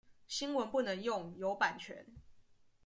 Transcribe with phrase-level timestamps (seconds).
[0.27, 2.07] 新聞不能用，有版權